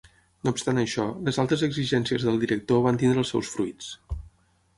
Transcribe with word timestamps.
No 0.47 0.51
obstant 0.53 0.79
això, 0.83 1.03
les 1.27 1.39
altes 1.43 1.65
exigències 1.67 2.25
del 2.31 2.41
director 2.45 2.83
van 2.87 2.99
tindre 3.05 3.23
els 3.27 3.35
seus 3.35 3.53
fruits. 3.59 3.93